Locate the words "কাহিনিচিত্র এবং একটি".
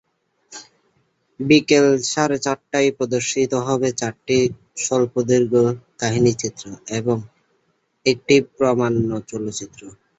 6.01-8.35